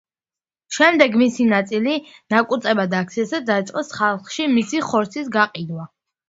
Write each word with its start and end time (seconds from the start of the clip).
შემდეგ 0.77 1.17
მისი 1.21 1.45
ნაწილი 1.51 1.93
ნაკუწებად 2.35 2.95
აქციეს 3.01 3.35
და 3.37 3.41
დაიწყეს 3.51 3.93
ხალხში 3.99 4.49
მისი 4.57 4.83
ხორცის 4.89 5.31
გაყიდვა. 5.39 5.87